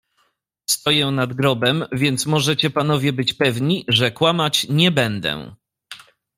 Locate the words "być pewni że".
3.13-4.11